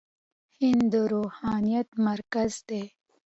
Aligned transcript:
هند 0.57 0.83
د 0.91 0.93
روحانيت 1.13 1.87
مرکز 2.07 2.51
دی. 2.69 2.83